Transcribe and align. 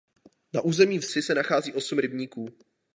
Na 0.53 0.61
území 0.61 0.99
vsi 0.99 1.21
se 1.21 1.35
nachází 1.35 1.73
osm 1.73 1.99
rybníků. 1.99 2.49